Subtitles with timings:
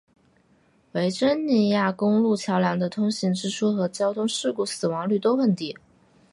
[0.93, 5.77] 维珍尼亚公路桥梁的通行支出和交通事故死亡率都很低。